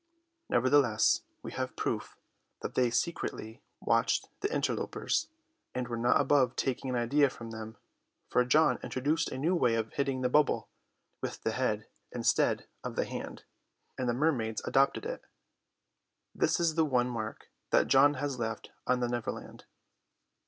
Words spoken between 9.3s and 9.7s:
new